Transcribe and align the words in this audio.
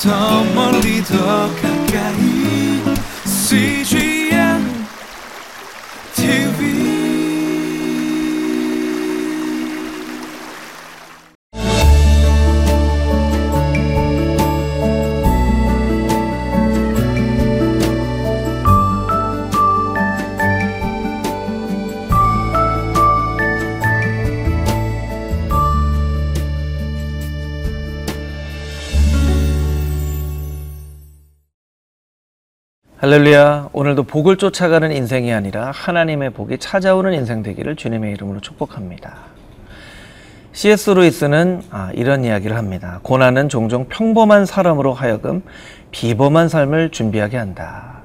더 0.00 0.44
멀리 0.54 1.02
더 1.02 1.16
가 1.60 1.77
할렐루야. 33.08 33.70
오늘도 33.72 34.02
복을 34.02 34.36
쫓아가는 34.36 34.92
인생이 34.92 35.32
아니라 35.32 35.70
하나님의 35.70 36.28
복이 36.28 36.58
찾아오는 36.58 37.10
인생 37.14 37.42
되기를 37.42 37.74
주님의 37.74 38.12
이름으로 38.12 38.40
축복합니다. 38.40 39.16
C.S. 40.52 40.90
루이스는 40.90 41.62
아, 41.70 41.90
이런 41.94 42.22
이야기를 42.22 42.54
합니다. 42.54 43.00
고난은 43.02 43.48
종종 43.48 43.88
평범한 43.88 44.44
사람으로 44.44 44.92
하여금 44.92 45.42
비범한 45.90 46.50
삶을 46.50 46.90
준비하게 46.90 47.38
한다. 47.38 48.02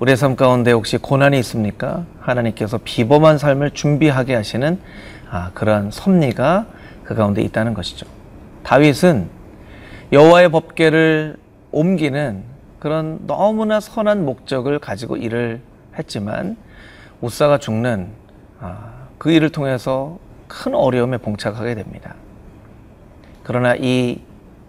우리의 0.00 0.16
삶 0.16 0.34
가운데 0.34 0.72
혹시 0.72 0.98
고난이 0.98 1.38
있습니까? 1.38 2.06
하나님께서 2.18 2.80
비범한 2.82 3.38
삶을 3.38 3.70
준비하게 3.70 4.34
하시는 4.34 4.80
아, 5.30 5.52
그러한 5.54 5.92
섭리가 5.92 6.66
그 7.04 7.14
가운데 7.14 7.40
있다는 7.42 7.74
것이죠. 7.74 8.04
다윗은 8.64 9.28
여호와의 10.10 10.48
법궤를 10.50 11.36
옮기는 11.70 12.49
그런 12.80 13.26
너무나 13.26 13.78
선한 13.78 14.24
목적을 14.24 14.78
가지고 14.78 15.16
일을 15.16 15.60
했지만 15.98 16.56
우사가 17.20 17.58
죽는 17.58 18.08
아, 18.58 18.92
그 19.18 19.30
일을 19.30 19.50
통해서 19.50 20.18
큰 20.48 20.74
어려움에 20.74 21.18
봉착하게 21.18 21.74
됩니다. 21.74 22.14
그러나 23.44 23.74
이 23.76 24.20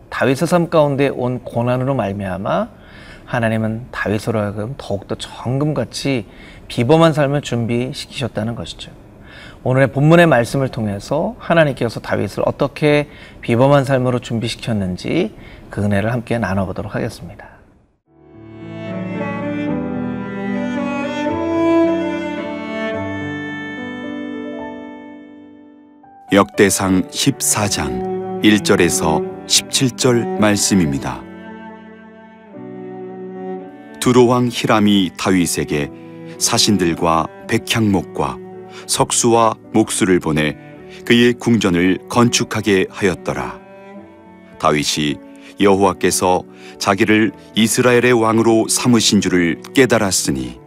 다윗의 0.10 0.48
삶 0.48 0.70
가운데 0.70 1.08
온 1.08 1.40
고난으로 1.40 1.96
말미암아 1.96 2.68
하나님은 3.26 3.88
다윗으로 3.92 4.42
하여금 4.42 4.76
더욱더 4.78 5.16
정금같이 5.16 6.28
비범한 6.68 7.14
삶을 7.14 7.42
준비시키셨다는 7.42 8.56
것이죠. 8.56 8.92
오늘의 9.64 9.94
본문의 9.94 10.28
말씀을 10.28 10.68
통해서 10.68 11.36
하나님께서 11.40 12.02
다윗을 12.02 12.44
어떻게 12.46 13.08
비범한 13.40 13.86
삶으로 13.86 14.20
준비시켰는지 14.20 15.34
그 15.70 15.82
은혜를 15.82 16.12
함께 16.12 16.38
나눠보도록 16.40 16.94
하겠습니다. 16.94 17.51
역대상 26.34 27.10
14장 27.10 28.42
1절에서 28.42 29.46
17절 29.48 30.40
말씀입니다. 30.40 31.22
두로왕 34.00 34.48
히람이 34.50 35.12
다윗에게 35.18 35.92
사신들과 36.40 37.28
백향목과 37.50 38.38
석수와 38.88 39.56
목수를 39.74 40.22
보내 40.22 40.56
그의 41.06 41.34
궁전을 41.34 41.98
건축하게 42.08 42.86
하였더라. 42.90 43.60
다윗이 44.58 45.16
여호와께서 45.60 46.44
자기를 46.80 47.34
이스라엘의 47.56 48.14
왕으로 48.14 48.70
삼으신 48.70 49.20
줄을 49.20 49.62
깨달았으니 49.76 50.58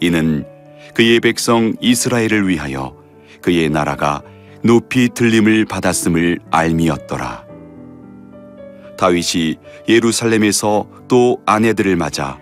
이는 0.00 0.44
그의 0.92 1.20
백성 1.20 1.72
이스라엘을 1.80 2.46
위하여 2.46 2.94
그의 3.40 3.70
나라가 3.70 4.22
높이 4.62 5.08
들림을 5.08 5.64
받았음을 5.66 6.40
알미었더라. 6.50 7.46
다윗이 8.96 9.56
예루살렘에서 9.88 10.88
또 11.06 11.40
아내들을 11.46 11.94
맞아 11.96 12.38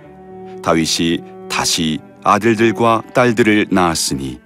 다윗이 0.63 1.21
다시 1.51 1.99
아들들과 2.25 3.03
딸들을 3.15 3.67
낳았으니 3.71 4.41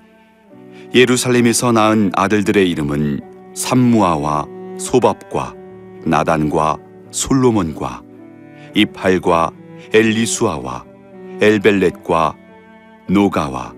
예루살렘에서 0.93 1.71
낳은 1.73 2.11
아들들의 2.15 2.69
이름은 2.69 3.21
삼무아와 3.55 4.47
소밥과 4.79 5.55
나단과 6.05 6.79
솔로몬과 7.13 8.03
입할과 8.75 9.53
엘리수아와 9.95 10.85
엘벨렛과 11.41 12.37
노가와 13.09 13.75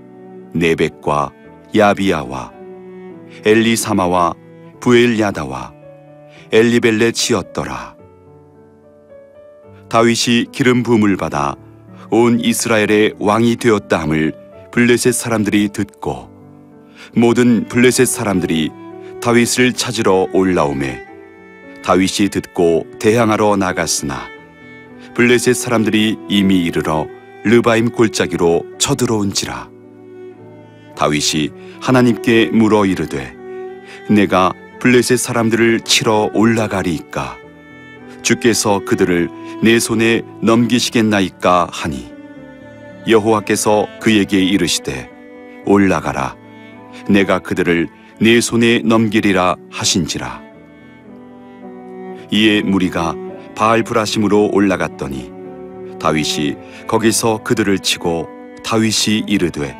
네벡과 0.55 1.33
야비아와 1.77 2.62
엘리사마와 3.45 4.35
부엘야다와 4.81 5.73
엘리벨렛이었더라. 6.53 7.97
다윗이 9.89 10.47
기름 10.53 10.83
부음을 10.83 11.17
받아 11.17 11.55
온 12.11 12.41
이스라엘의 12.41 13.15
왕이 13.19 13.57
되었다 13.57 14.01
함을 14.01 14.33
블레셋 14.71 15.15
사람들이 15.15 15.69
듣고 15.69 16.31
모든 17.15 17.69
블레셋 17.69 18.07
사람들이 18.07 18.71
다윗을 19.21 19.75
찾으러 19.75 20.29
올라오매 20.33 20.99
다윗이 21.85 22.31
듣고 22.31 22.87
대항하러 22.99 23.57
나갔으나 23.57 24.29
블레셋 25.15 25.55
사람들이 25.55 26.17
이미 26.29 26.65
이르러 26.65 27.07
르바임 27.45 27.91
골짜기로 27.91 28.65
쳐들어온지라 28.79 29.71
다윗이 30.97 31.51
하나님께 31.81 32.51
물어 32.53 32.87
이르되 32.87 33.35
내가 34.09 34.53
블레셋 34.81 35.19
사람들을 35.19 35.81
치러 35.81 36.31
올라가리이까? 36.35 37.39
주께서 38.23 38.81
그들을 38.85 39.29
내 39.63 39.79
손에 39.79 40.23
넘기시겠나이까 40.41 41.69
하니? 41.71 42.13
여호와께서 43.09 43.87
그에게 44.01 44.39
이르시되 44.39 45.09
올라가라. 45.67 46.37
내가 47.09 47.39
그들을 47.39 47.89
내 48.21 48.41
손에 48.41 48.81
넘기리라 48.85 49.57
하신지라. 49.71 50.43
이에 52.31 52.63
무리가 52.63 53.15
바알브라심으로 53.55 54.51
올라갔더니 54.53 55.31
다윗이 56.01 56.57
거기서 56.87 57.43
그들을 57.45 57.79
치고 57.79 58.29
다윗이 58.65 59.25
이르되 59.27 59.77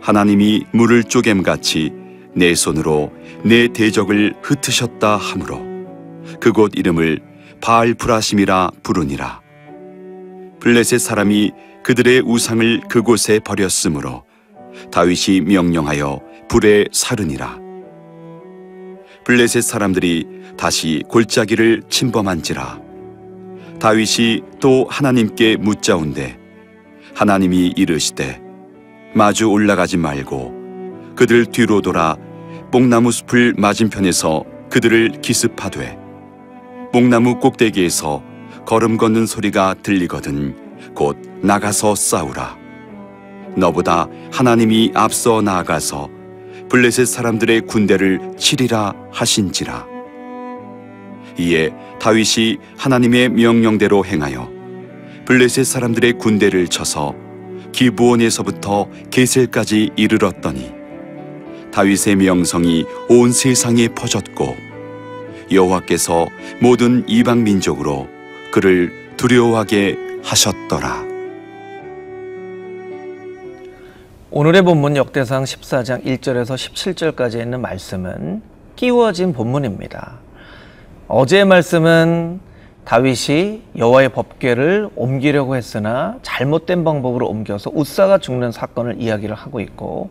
하나님이 0.00 0.64
물을 0.72 1.04
쪼갬같이 1.04 1.92
내 2.34 2.54
손으로 2.54 3.12
내 3.44 3.68
대적을 3.68 4.34
흩으셨다 4.42 5.16
하므로 5.16 5.60
그곳 6.40 6.72
이름을 6.76 7.20
바알 7.60 7.94
브라심이라 7.94 8.70
부르니라. 8.82 9.40
블레셋 10.60 11.00
사람이 11.00 11.52
그들의 11.82 12.22
우상을 12.24 12.82
그곳에 12.88 13.38
버렸으므로 13.40 14.24
다윗이 14.90 15.40
명령하여 15.42 16.20
불에 16.48 16.86
사르니라. 16.92 17.58
블레셋 19.24 19.62
사람들이 19.62 20.26
다시 20.56 21.02
골짜기를 21.08 21.82
침범한지라. 21.88 22.80
다윗이 23.78 24.42
또 24.60 24.86
하나님께 24.88 25.56
묻자온대 25.56 26.38
하나님이 27.14 27.74
이르시되 27.76 28.47
마주 29.14 29.50
올라가지 29.50 29.96
말고 29.96 31.14
그들 31.16 31.46
뒤로 31.46 31.80
돌아 31.80 32.16
뽕나무 32.70 33.10
숲을 33.10 33.54
맞은편에서 33.56 34.44
그들을 34.70 35.20
기습하되 35.22 35.98
뽕나무 36.92 37.38
꼭대기에서 37.40 38.22
걸음 38.66 38.96
걷는 38.96 39.26
소리가 39.26 39.74
들리거든 39.82 40.94
곧 40.94 41.16
나가서 41.40 41.94
싸우라. 41.94 42.56
너보다 43.56 44.08
하나님이 44.32 44.92
앞서 44.94 45.40
나아가서 45.42 46.08
블레셋 46.68 47.06
사람들의 47.06 47.62
군대를 47.62 48.32
치리라 48.36 48.92
하신지라. 49.10 49.86
이에 51.38 51.70
다윗이 52.00 52.58
하나님의 52.76 53.30
명령대로 53.30 54.04
행하여 54.04 54.50
블레셋 55.24 55.64
사람들의 55.64 56.14
군대를 56.14 56.68
쳐서 56.68 57.14
기부원에서부터 57.78 58.88
게셀까지 59.12 59.90
이르렀더니 59.94 60.72
다윗의 61.70 62.16
명성이 62.16 62.84
온 63.08 63.30
세상에 63.30 63.86
퍼졌고 63.86 64.56
여호와께서 65.52 66.26
모든 66.60 67.08
이방 67.08 67.44
민족으로 67.44 68.08
그를 68.50 69.14
두려워하게 69.16 69.96
하셨더라. 70.24 71.06
오늘의 74.32 74.62
본문 74.62 74.96
역대상 74.96 75.44
14장 75.44 76.04
1절에서 76.04 76.56
17절까지 76.56 77.40
있는 77.40 77.60
말씀은 77.60 78.42
끼워진 78.74 79.32
본문입니다. 79.32 80.18
어제의 81.06 81.44
말씀은 81.44 82.40
다윗이 82.88 83.64
여호와의 83.76 84.08
법궤를 84.08 84.88
옮기려고 84.96 85.56
했으나 85.56 86.16
잘못된 86.22 86.84
방법으로 86.84 87.28
옮겨서 87.28 87.70
우사가 87.74 88.16
죽는 88.16 88.50
사건을 88.50 88.96
이야기를 88.98 89.34
하고 89.34 89.60
있고 89.60 90.08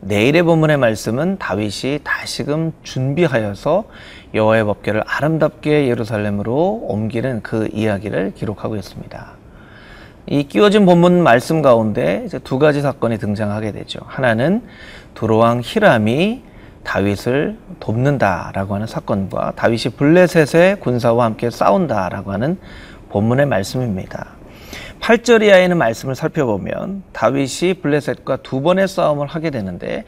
내일의 0.00 0.42
본문의 0.44 0.78
말씀은 0.78 1.36
다윗이 1.36 2.00
다시금 2.04 2.72
준비하여서 2.82 3.84
여호와의 4.32 4.64
법궤를 4.64 5.02
아름답게 5.06 5.88
예루살렘으로 5.88 6.86
옮기는 6.88 7.42
그 7.42 7.68
이야기를 7.70 8.32
기록하고 8.34 8.76
있습니다. 8.76 9.32
이 10.28 10.44
끼워진 10.44 10.86
본문 10.86 11.22
말씀 11.22 11.60
가운데 11.60 12.28
두 12.44 12.58
가지 12.58 12.80
사건이 12.80 13.18
등장하게 13.18 13.72
되죠. 13.72 14.00
하나는 14.06 14.62
두로왕 15.12 15.60
히람이 15.62 16.45
다윗을 16.86 17.58
돕는다라고 17.80 18.76
하는 18.76 18.86
사건과 18.86 19.52
다윗이 19.56 19.96
블레셋의 19.96 20.78
군사와 20.80 21.24
함께 21.24 21.50
싸운다라고 21.50 22.32
하는 22.32 22.58
본문의 23.10 23.46
말씀입니다. 23.46 24.28
8절 25.00 25.42
이하에는 25.42 25.76
말씀을 25.76 26.14
살펴보면 26.14 27.02
다윗이 27.12 27.74
블레셋과 27.82 28.36
두 28.36 28.62
번의 28.62 28.86
싸움을 28.86 29.26
하게 29.26 29.50
되는데 29.50 30.04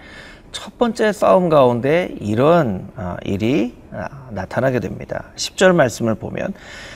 첫 0.59 0.77
번째 0.77 1.13
싸움 1.13 1.49
가운데 1.49 2.17
이런 2.21 2.89
어, 2.97 3.15
일이 3.25 3.77
아, 3.93 4.09
나타나게 4.31 4.81
됩니다. 4.81 5.27
10절 5.37 5.73
말씀을 5.73 6.17
보면 6.17 6.53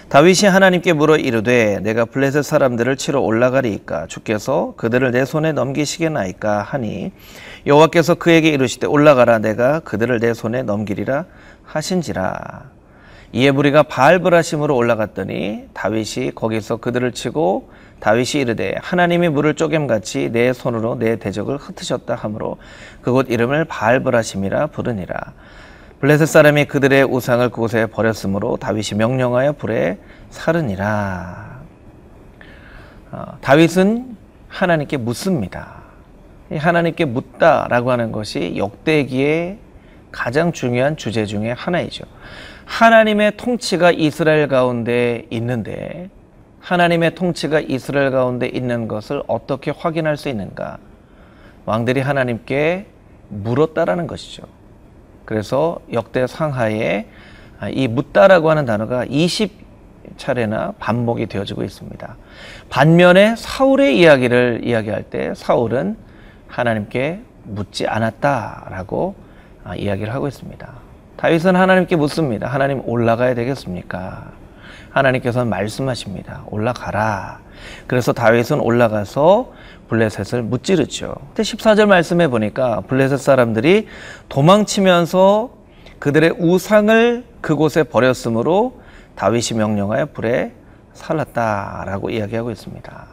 다윗이 0.09 0.51
하나님께 0.51 0.93
물어 0.95 1.17
이르되 1.17 1.79
내가 1.81 2.05
블레셋 2.05 2.45
사람들을 2.45 2.97
치러 2.97 3.21
올라가리이까? 3.21 4.09
주께서 4.09 4.75
그들을 4.77 5.13
내 5.13 5.25
손에 5.25 5.53
넘기시겠나이까? 5.53 6.63
하니 6.63 7.13
여호와께서 7.65 8.17
그에게 8.17 8.49
이르시되 8.49 8.89
올라가라. 8.89 9.39
내가 9.39 9.79
그들을 9.79 10.19
내 10.19 10.35
손에 10.35 10.65
넘기리라 10.65 11.27
하신지라. 11.63 12.65
이에 13.33 13.53
무리가 13.53 13.85
바알브라심으로 13.85 14.75
올라갔더니 14.75 15.69
다윗이 15.73 16.33
거기서 16.35 16.79
그들을 16.79 17.13
치고 17.13 17.71
다윗이 18.03 18.43
이르되 18.43 18.75
하나님이 18.83 19.29
물을 19.29 19.55
쪼겜같이 19.55 20.31
내 20.33 20.53
손으로 20.53 20.97
내 20.99 21.21
대적을 21.21 21.57
흩으셨다 21.57 22.17
하므로 22.17 22.57
그곳 23.01 23.31
이름을 23.31 23.65
바알브라심이라 23.67 24.67
부르니라. 24.67 25.33
블레셋 26.01 26.27
사람이 26.27 26.65
그들의 26.65 27.05
우상을 27.05 27.49
그곳에 27.51 27.87
버렸으므로 27.87 28.57
다윗이 28.57 28.99
명령하여 28.99 29.53
불에 29.53 29.99
살으니라. 30.31 31.61
어, 33.13 33.25
다윗은 33.41 34.17
하나님께 34.49 34.97
묻습니다. 34.97 35.83
이 36.51 36.57
하나님께 36.57 37.05
묻다라고 37.05 37.93
하는 37.93 38.11
것이 38.11 38.55
역대기의 38.57 39.59
가장 40.11 40.51
중요한 40.51 40.97
주제 40.97 41.25
중에 41.25 41.53
하나이죠. 41.53 42.05
하나님의 42.65 43.37
통치가 43.37 43.93
이스라엘 43.93 44.49
가운데 44.49 45.25
있는데 45.31 46.11
하나님의 46.63 47.17
통치가 47.17 47.61
이스라엘 47.61 48.13
가운데 48.13 48.47
있는 48.47 48.87
것을 48.87 49.23
어떻게 49.27 49.73
확인할 49.73 50.17
수 50.17 50.29
있는가? 50.29 50.79
왕들이 51.67 52.01
하나님께 52.01 52.87
물었다라는 53.29 54.07
것이죠. 54.07 54.45
그래서 55.25 55.79
역대 55.93 56.27
상하에 56.27 57.07
이 57.71 57.89
묻다라고 57.89 58.51
하는 58.51 58.65
단어가 58.65 59.05
20차례나 59.07 60.75
반복이 60.79 61.27
되어지고 61.27 61.65
있습니다. 61.65 62.17
반면에 62.71 63.35
사울의 63.37 63.99
이야기를 63.99 64.61
이야기할 64.65 65.05
때 65.05 65.33
사울은 65.35 65.97
하나님께 66.47 67.21
묻지 67.45 67.89
않았다라고 67.89 69.15
아, 69.65 69.75
이야기를 69.75 70.13
하고 70.13 70.29
있습니다. 70.29 70.73
다윗은 71.17 71.57
하나님께 71.57 71.97
묻습니다. 71.97 72.49
하나님 72.49 72.83
올라가야 72.85 73.35
되겠습니까? 73.35 74.42
하나님께서는 74.93 75.49
말씀하십니다. 75.49 76.45
올라가라. 76.49 77.41
그래서 77.87 78.13
다윗은 78.13 78.61
올라가서 78.61 79.53
블레셋을 79.89 80.43
무찌르죠. 80.43 81.15
근데 81.29 81.43
14절 81.43 81.87
말씀해 81.87 82.29
보니까 82.29 82.81
블레셋 82.83 83.19
사람들이 83.19 83.89
도망치면서 84.29 85.51
그들의 85.99 86.37
우상을 86.39 87.25
그곳에 87.41 87.83
버렸으므로 87.83 88.81
다윗이 89.15 89.59
명령하여 89.59 90.07
불에 90.07 90.53
살랐다라고 90.95 92.11
이야기하고 92.11 92.51
있습니다. 92.51 93.12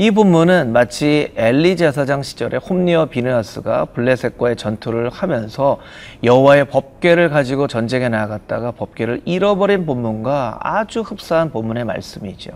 이 0.00 0.10
본문은 0.12 0.72
마치 0.72 1.30
엘리 1.36 1.76
제사장 1.76 2.22
시절에 2.22 2.56
홈리어 2.56 3.04
비느하스가 3.04 3.84
블레셋과의 3.84 4.56
전투를 4.56 5.10
하면서 5.10 5.78
여호와의 6.24 6.68
법궤를 6.68 7.28
가지고 7.28 7.66
전쟁에 7.66 8.08
나갔다가 8.08 8.70
법궤를 8.70 9.20
잃어버린 9.26 9.84
본문과 9.84 10.60
아주 10.62 11.02
흡사한 11.02 11.50
본문의 11.50 11.84
말씀이죠. 11.84 12.52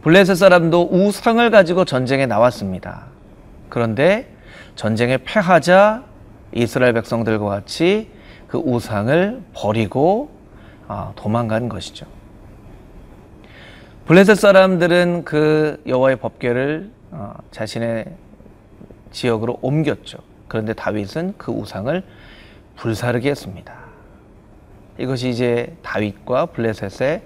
블레셋 0.00 0.34
사람도 0.34 0.88
우상을 0.90 1.50
가지고 1.50 1.84
전쟁에 1.84 2.24
나왔습니다. 2.24 3.04
그런데 3.68 4.34
전쟁에 4.74 5.18
패하자 5.18 6.04
이스라엘 6.54 6.94
백성들과 6.94 7.44
같이 7.50 8.08
그 8.48 8.56
우상을 8.56 9.42
버리고 9.52 10.30
아, 10.88 11.12
도망간 11.16 11.68
것이죠. 11.68 12.06
블레셋 14.12 14.36
사람들은 14.36 15.24
그 15.24 15.82
여호와의 15.86 16.16
법궤를 16.16 16.90
어, 17.12 17.32
자신의 17.50 18.04
지역으로 19.10 19.58
옮겼죠. 19.62 20.18
그런데 20.48 20.74
다윗은 20.74 21.36
그 21.38 21.50
우상을 21.50 22.02
불사르게 22.76 23.30
했습니다. 23.30 23.74
이것이 24.98 25.30
이제 25.30 25.74
다윗과 25.80 26.44
블레셋의 26.44 27.22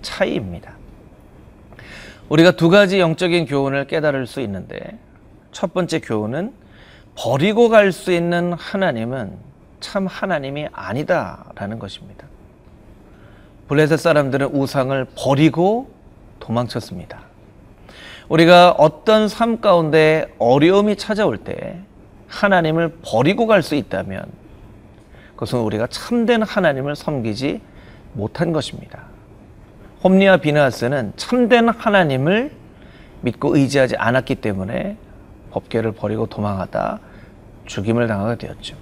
차이입니다. 0.00 0.72
우리가 2.30 2.52
두 2.52 2.70
가지 2.70 3.00
영적인 3.00 3.44
교훈을 3.44 3.86
깨달을 3.86 4.26
수 4.26 4.40
있는데 4.40 4.98
첫 5.52 5.74
번째 5.74 6.00
교훈은 6.00 6.54
버리고 7.16 7.68
갈 7.68 7.92
수 7.92 8.12
있는 8.12 8.54
하나님은 8.54 9.36
참 9.80 10.06
하나님이 10.06 10.68
아니다라는 10.72 11.78
것입니다. 11.78 12.26
블레셋 13.68 14.00
사람들은 14.00 14.54
우상을 14.54 15.06
버리고 15.18 15.99
도망쳤습니다. 16.40 17.20
우리가 18.28 18.72
어떤 18.72 19.28
삶 19.28 19.60
가운데 19.60 20.32
어려움이 20.38 20.96
찾아올 20.96 21.36
때 21.38 21.78
하나님을 22.28 22.98
버리고 23.02 23.46
갈 23.46 23.62
수 23.62 23.74
있다면 23.74 24.24
그것은 25.34 25.60
우리가 25.60 25.86
참된 25.88 26.42
하나님을 26.42 26.96
섬기지 26.96 27.60
못한 28.12 28.52
것입니다. 28.52 29.04
홈리와 30.04 30.38
비나스는 30.38 31.12
참된 31.16 31.68
하나님을 31.68 32.52
믿고 33.22 33.56
의지하지 33.56 33.96
않았기 33.96 34.36
때문에 34.36 34.96
법계를 35.50 35.92
버리고 35.92 36.26
도망하다 36.26 37.00
죽임을 37.66 38.06
당하게 38.06 38.46
되었죠. 38.46 38.76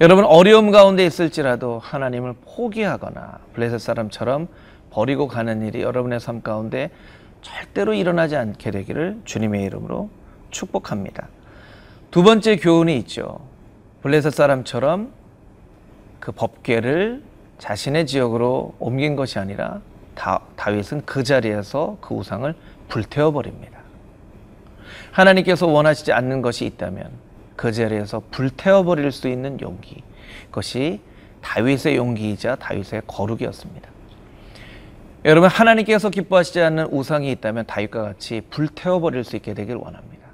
여러분 0.00 0.24
어려움 0.24 0.70
가운데 0.70 1.04
있을지라도 1.04 1.78
하나님을 1.78 2.34
포기하거나 2.44 3.38
블레셋 3.54 3.80
사람처럼 3.80 4.48
버리고 4.90 5.28
가는 5.28 5.62
일이 5.62 5.82
여러분의 5.82 6.20
삶 6.20 6.42
가운데 6.42 6.90
절대로 7.42 7.94
일어나지 7.94 8.36
않게 8.36 8.70
되기를 8.70 9.20
주님의 9.24 9.64
이름으로 9.64 10.10
축복합니다. 10.50 11.28
두 12.10 12.22
번째 12.22 12.56
교훈이 12.56 12.96
있죠. 12.98 13.40
블레셋 14.02 14.32
사람처럼 14.32 15.12
그 16.18 16.32
법궤를 16.32 17.22
자신의 17.58 18.06
지역으로 18.06 18.74
옮긴 18.78 19.16
것이 19.16 19.38
아니라 19.38 19.80
다, 20.14 20.40
다윗은 20.56 21.02
그 21.06 21.22
자리에서 21.22 21.98
그 22.00 22.14
우상을 22.14 22.54
불태워 22.88 23.30
버립니다. 23.30 23.80
하나님께서 25.12 25.66
원하시지 25.66 26.12
않는 26.12 26.42
것이 26.42 26.66
있다면 26.66 27.10
그 27.56 27.72
자리에서 27.72 28.22
불태워 28.30 28.82
버릴 28.84 29.12
수 29.12 29.28
있는 29.28 29.60
용기. 29.60 30.02
그것이 30.46 31.00
다윗의 31.42 31.96
용기이자 31.96 32.56
다윗의 32.56 33.02
거룩이었습니다. 33.06 33.88
여러분 35.26 35.50
하나님께서 35.50 36.08
기뻐하시지 36.08 36.60
않는 36.62 36.86
우상이 36.90 37.30
있다면 37.32 37.66
다윗과 37.66 38.02
같이 38.02 38.40
불태워 38.48 39.00
버릴 39.00 39.22
수 39.22 39.36
있게 39.36 39.52
되길 39.52 39.76
원합니다. 39.76 40.28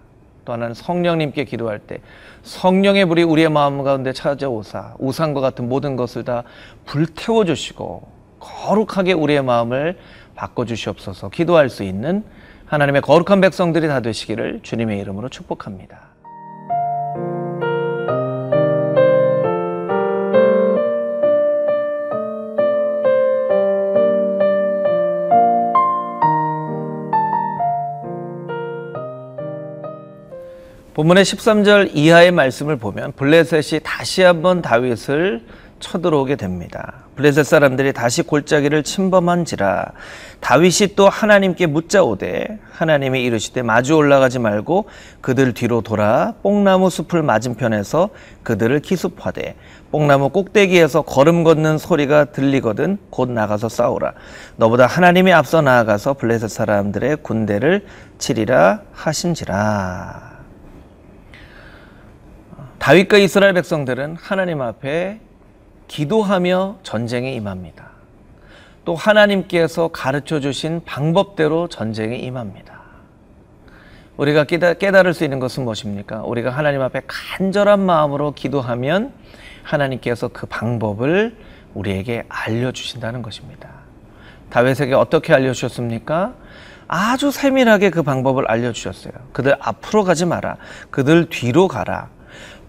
또 0.44 0.52
하나는 0.52 0.74
성령님께 0.74 1.44
기도할 1.44 1.80
때 1.80 1.98
성령의 2.44 3.06
불이 3.06 3.24
우리의 3.24 3.48
마음 3.48 3.82
가운데 3.82 4.12
찾아오사 4.12 4.94
우상과 4.98 5.40
같은 5.40 5.68
모든 5.68 5.96
것을 5.96 6.22
다 6.24 6.44
불태워 6.84 7.44
주시고 7.44 8.06
거룩하게 8.38 9.12
우리의 9.12 9.42
마음을 9.42 9.98
바꿔 10.36 10.64
주시옵소서 10.64 11.30
기도할 11.30 11.68
수 11.68 11.82
있는 11.82 12.22
하나님의 12.66 13.02
거룩한 13.02 13.40
백성들이 13.40 13.88
다 13.88 13.98
되시기를 13.98 14.60
주님의 14.62 15.00
이름으로 15.00 15.28
축복합니다. 15.28 16.05
본문의 30.96 31.24
13절 31.24 31.90
이하의 31.92 32.32
말씀을 32.32 32.76
보면 32.76 33.12
블레셋이 33.16 33.82
다시 33.84 34.22
한번 34.22 34.62
다윗을 34.62 35.44
쳐들어오게 35.78 36.36
됩니다. 36.36 36.94
블레셋 37.16 37.44
사람들이 37.44 37.92
다시 37.92 38.22
골짜기를 38.22 38.82
침범한지라 38.82 39.92
다윗이 40.40 40.94
또 40.96 41.10
하나님께 41.10 41.66
묻자오되 41.66 42.58
하나님이 42.72 43.22
이르시되 43.24 43.60
마주 43.60 43.94
올라가지 43.94 44.38
말고 44.38 44.86
그들 45.20 45.52
뒤로 45.52 45.82
돌아 45.82 46.32
뽕나무 46.42 46.88
숲을 46.88 47.22
맞은편에서 47.22 48.08
그들을 48.42 48.80
기습하되 48.80 49.54
뽕나무 49.92 50.30
꼭대기에서 50.30 51.02
걸음 51.02 51.44
걷는 51.44 51.76
소리가 51.76 52.26
들리거든 52.26 52.96
곧 53.10 53.30
나가서 53.30 53.68
싸우라 53.68 54.14
너보다 54.56 54.86
하나님이 54.86 55.34
앞서 55.34 55.60
나아가서 55.60 56.14
블레셋 56.14 56.48
사람들의 56.48 57.18
군대를 57.18 57.84
치리라 58.16 58.80
하신지라 58.92 60.35
다윗과 62.78 63.18
이스라엘 63.18 63.54
백성들은 63.54 64.16
하나님 64.20 64.60
앞에 64.60 65.20
기도하며 65.88 66.78
전쟁에 66.82 67.32
임합니다. 67.32 67.90
또 68.84 68.94
하나님께서 68.94 69.88
가르쳐 69.88 70.40
주신 70.40 70.82
방법대로 70.84 71.68
전쟁에 71.68 72.16
임합니다. 72.16 72.76
우리가 74.16 74.44
깨달을 74.44 75.12
수 75.12 75.24
있는 75.24 75.40
것은 75.40 75.64
무엇입니까? 75.64 76.22
우리가 76.22 76.50
하나님 76.50 76.80
앞에 76.80 77.02
간절한 77.06 77.80
마음으로 77.80 78.32
기도하면 78.32 79.12
하나님께서 79.62 80.28
그 80.28 80.46
방법을 80.46 81.36
우리에게 81.74 82.24
알려주신다는 82.28 83.22
것입니다. 83.22 83.68
다윗에게 84.50 84.94
어떻게 84.94 85.34
알려주셨습니까? 85.34 86.34
아주 86.88 87.32
세밀하게 87.32 87.90
그 87.90 88.02
방법을 88.02 88.48
알려주셨어요. 88.48 89.12
그들 89.32 89.56
앞으로 89.60 90.04
가지 90.04 90.24
마라. 90.24 90.56
그들 90.90 91.28
뒤로 91.28 91.68
가라. 91.68 92.08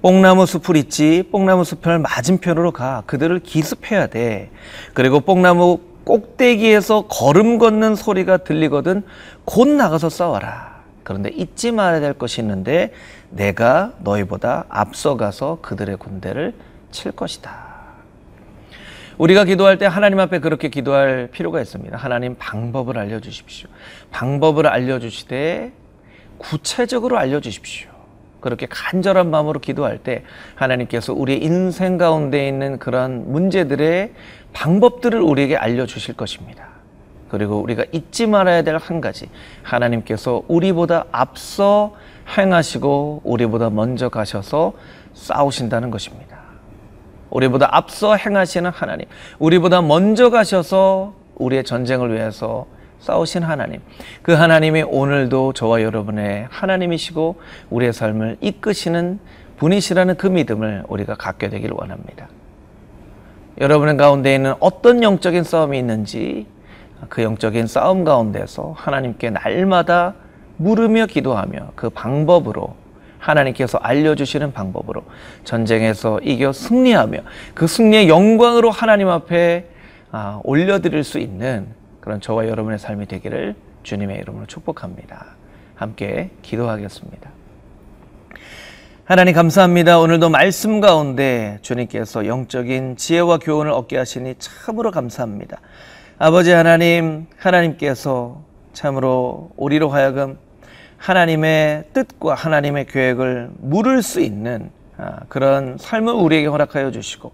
뽕나무 0.01 0.46
숲을 0.46 0.77
있지 0.77 1.24
뽕나무 1.32 1.63
숲을 1.63 2.00
맞은편으로 2.00 2.72
가. 2.72 3.04
그들을 3.08 3.39
기습해야 3.39 4.08
돼. 4.08 4.51
그리고 4.94 5.20
뽕나무 5.20 5.80
꼭대기에서 6.04 7.08
걸음 7.08 7.58
걷는 7.58 7.96
소리가 7.96 8.38
들리거든 8.38 9.04
곧 9.44 9.68
나가서 9.68 10.10
싸워라. 10.10 10.77
그런데 11.04 11.30
잊지 11.30 11.72
말아야 11.72 12.00
될 12.00 12.13
것이 12.13 12.42
있는데 12.42 12.94
내가 13.30 13.94
너희보다 14.00 14.66
앞서가서 14.70 15.60
그들의 15.62 15.98
군대를 15.98 16.54
칠 16.92 17.12
것이다. 17.12 17.68
우리가 19.18 19.46
기도할 19.46 19.77
때 19.77 19.86
하나님 19.86 20.20
앞에 20.20 20.39
그렇게 20.39 20.70
기도할 20.70 21.30
필요가 21.32 21.60
있습니다. 21.60 21.98
하나님 21.98 22.36
방법을 22.38 22.98
알려주십시오. 22.98 23.68
방법을 24.12 24.68
알려주시되 24.68 25.72
구체적으로 26.38 27.18
알려주십시오 27.18 27.97
그렇게 28.48 28.66
간절한 28.70 29.30
마음으로 29.30 29.60
기도할 29.60 29.98
때 29.98 30.24
하나님께서 30.56 31.12
우리 31.12 31.36
인생 31.36 31.98
가운데 31.98 32.48
있는 32.48 32.80
그런 32.80 33.30
문제들의 33.30 34.13
방법들을 34.54 35.20
우리에게 35.20 35.58
알려주실 35.58 36.16
것입니다. 36.16 36.70
그리고 37.27 37.60
우리가 37.60 37.84
잊지 37.92 38.25
말아야 38.25 38.62
될 38.62 38.77
한 38.77 39.01
가지. 39.01 39.30
하나님께서 39.63 40.44
우리보다 40.48 41.08
앞서 41.12 41.94
행하시고 42.38 43.24
우리보다 43.25 43.70
먼저 43.70 44.08
가셔서 44.08 44.72
싸우신다는 45.13 45.92
것입니다. 45.92 46.38
우리보다 47.30 47.68
앞서 47.75 48.16
행하시는 48.16 48.72
하나님. 48.72 49.08
우리보다 49.39 49.82
먼저 49.82 50.30
가셔서 50.30 51.16
우리의 51.36 51.66
전쟁을 51.66 52.13
위해서 52.13 52.66
싸우신 53.00 53.44
하나님. 53.44 53.82
그 54.22 54.34
하나님이 54.34 54.84
오늘도 54.84 55.54
저와 55.54 55.82
여러분의 55.82 56.48
하나님이시고 56.50 57.39
우리의 57.70 57.94
삶을 57.94 58.38
이끄시는 58.42 59.20
분이시라는 59.58 60.18
그 60.18 60.27
믿음을 60.27 60.84
우리가 60.88 61.16
갖게 61.16 61.50
되길 61.50 61.72
원합니다. 61.74 62.27
여러분의 63.60 63.98
가운데 63.98 64.36
있는 64.36 64.54
어떤 64.60 65.01
영적인 65.01 65.44
싸움이 65.44 65.80
있는지 65.80 66.46
그 67.10 67.24
영적인 67.24 67.68
싸움 67.68 68.04
가운데서 68.04 68.74
하나님께 68.75 69.32
날마다 69.32 70.13
물으며 70.58 71.06
기도하며 71.08 71.72
그 71.75 71.89
방법으로 71.89 72.75
하나님께서 73.20 73.77
알려주시는 73.80 74.54
방법으로 74.54 75.04
전쟁에서 75.44 76.20
이겨 76.20 76.54
승리하며 76.54 77.20
그 77.54 77.68
승리의 77.68 78.10
영광으로 78.10 78.70
하나님 78.70 79.10
앞에 79.10 79.70
아, 80.12 80.39
올려드릴 80.44 81.04
수 81.04 81.20
있는 81.20 81.68
그런 82.08 82.22
저와 82.22 82.48
여러분의 82.48 82.80
삶이 82.80 83.06
되기를 83.08 83.54
주님의 83.84 84.20
이름으로 84.20 84.46
축복합니다. 84.46 85.26
함께 85.76 86.30
기도하겠습니다. 86.42 87.30
하나님 89.04 89.34
감사합니다. 89.34 90.00
오늘도 90.00 90.30
말씀 90.30 90.80
가운데 90.80 91.60
주님께서 91.64 92.26
영적인 92.26 92.96
지혜와 92.96 93.40
교훈을 93.40 93.74
얻게 93.74 93.98
하시니 93.98 94.36
참으로 94.40 94.92
감사합니다. 94.92 95.60
아버지 96.18 96.52
하나님, 96.52 97.26
하나님께서 97.38 98.42
참으로 98.72 99.52
우리로 99.58 99.90
하여금 99.90 100.38
하나님의 100.96 101.90
뜻과 101.92 102.36
하나님의 102.36 102.86
계획을 102.86 103.50
물을 103.58 104.02
수 104.02 104.22
있는 104.22 104.72
아, 104.96 105.20
그런 105.28 105.78
삶을 105.78 106.14
우리에게 106.14 106.48
허락하여 106.48 106.92
주시고 106.92 107.34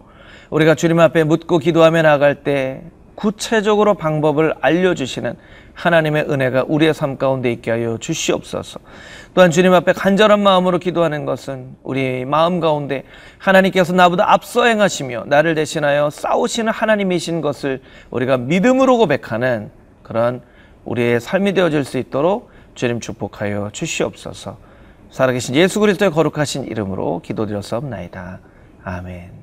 우리가 0.49 0.73
주님 0.73 0.99
앞에 0.99 1.25
묻고 1.25 1.59
기도하며 1.59 2.01
나갈 2.01 2.43
때 2.43 2.81
구체적으로 3.15 3.93
방법을 3.93 4.55
알려주시는 4.61 5.35
하나님의 5.73 6.25
은혜가 6.29 6.65
우리의 6.67 6.93
삶 6.93 7.17
가운데 7.17 7.51
있게 7.51 7.71
하여 7.71 7.97
주시옵소서. 7.97 8.79
또한 9.33 9.49
주님 9.49 9.73
앞에 9.73 9.93
간절한 9.93 10.39
마음으로 10.39 10.77
기도하는 10.77 11.25
것은 11.25 11.75
우리 11.81 12.25
마음 12.25 12.59
가운데 12.59 13.03
하나님께서 13.39 13.93
나보다 13.93 14.31
앞서 14.31 14.65
행하시며 14.65 15.25
나를 15.27 15.55
대신하여 15.55 16.09
싸우시는 16.11 16.71
하나님이신 16.71 17.41
것을 17.41 17.81
우리가 18.11 18.37
믿음으로 18.37 18.97
고백하는 18.97 19.71
그런 20.03 20.41
우리의 20.85 21.19
삶이 21.19 21.53
되어질 21.53 21.83
수 21.85 21.97
있도록 21.97 22.51
주님 22.75 22.99
축복하여 22.99 23.69
주시옵소서. 23.71 24.57
살아계신 25.09 25.55
예수 25.55 25.79
그리스도의 25.79 26.11
거룩하신 26.11 26.65
이름으로 26.65 27.21
기도드렸사옵나이다. 27.23 28.39
아멘. 28.83 29.42